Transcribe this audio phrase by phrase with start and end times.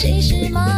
[0.00, 0.69] 其实吗？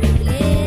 [0.00, 0.61] Yeah.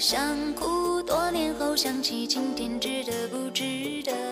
[0.00, 4.29] 想哭，多年后想起，今天值得不值得？